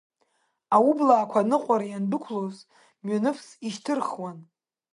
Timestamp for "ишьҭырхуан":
3.67-4.37